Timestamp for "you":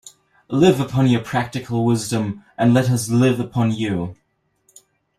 3.71-4.15